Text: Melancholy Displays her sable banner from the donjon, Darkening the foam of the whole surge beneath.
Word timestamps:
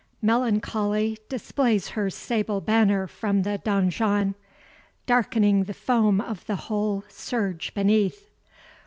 Melancholy 0.23 1.19
Displays 1.29 1.89
her 1.89 2.09
sable 2.09 2.59
banner 2.59 3.05
from 3.05 3.43
the 3.43 3.59
donjon, 3.63 4.33
Darkening 5.05 5.65
the 5.65 5.75
foam 5.75 6.19
of 6.19 6.43
the 6.47 6.55
whole 6.55 7.03
surge 7.07 7.71
beneath. 7.75 8.31